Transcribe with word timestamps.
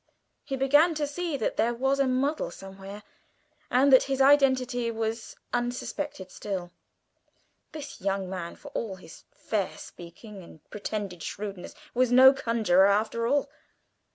He 0.43 0.55
began 0.55 0.95
to 0.95 1.05
see 1.05 1.37
that 1.37 1.57
there 1.57 1.75
was 1.75 1.99
a 1.99 2.07
muddle 2.07 2.49
somewhere, 2.49 3.03
and 3.69 3.93
that 3.93 4.05
his 4.09 4.19
identity 4.19 4.89
was 4.89 5.35
unsuspected 5.53 6.31
still. 6.31 6.71
This 7.71 8.01
young 8.01 8.27
man, 8.27 8.55
for 8.55 8.69
all 8.69 8.95
his 8.95 9.25
fair 9.35 9.77
speaking 9.77 10.41
and 10.41 10.67
pretended 10.71 11.21
shrewdness, 11.21 11.75
was 11.93 12.11
no 12.11 12.33
conjurer 12.33 12.87
after 12.87 13.27
all. 13.27 13.47